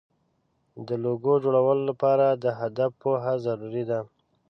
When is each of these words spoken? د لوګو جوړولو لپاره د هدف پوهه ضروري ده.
د 0.87 0.89
لوګو 1.03 1.33
جوړولو 1.43 1.83
لپاره 1.91 2.25
د 2.43 2.45
هدف 2.59 2.91
پوهه 3.01 3.33
ضروري 3.45 3.83
ده. 3.89 3.99